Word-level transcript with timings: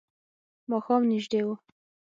ماښام 0.69 1.01
نژدې 1.11 1.41
و. 1.47 1.49